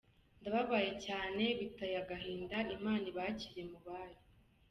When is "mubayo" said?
3.71-4.19